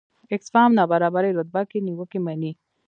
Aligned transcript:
اکسفام 0.35 0.69
نابرابرۍ 0.77 1.31
رتبه 1.37 1.61
کې 1.69 1.77
نیوکې 1.85 2.19
مني. 2.25 2.51